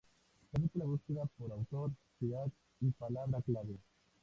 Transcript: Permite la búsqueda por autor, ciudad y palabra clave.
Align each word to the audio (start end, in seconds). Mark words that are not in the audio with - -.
Permite 0.51 0.79
la 0.79 0.85
búsqueda 0.85 1.27
por 1.37 1.51
autor, 1.51 1.91
ciudad 2.17 2.51
y 2.79 2.89
palabra 2.89 3.39
clave. 3.43 3.77